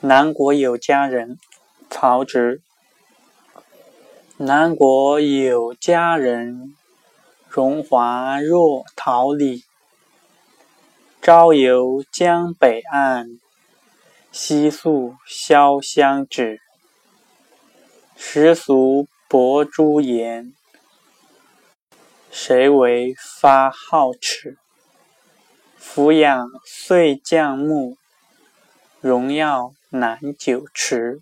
[0.00, 1.38] 南国有佳人，
[1.88, 2.60] 曹植。
[4.36, 6.76] 南国有佳人，
[7.48, 9.64] 荣华若桃李。
[11.22, 13.40] 朝游江北岸，
[14.30, 16.60] 夕宿潇湘止。
[18.14, 20.52] 时俗泊朱颜，
[22.30, 24.58] 谁为发皓齿？
[25.78, 27.96] 俯仰岁将暮，
[29.06, 31.20] 荣耀难久持。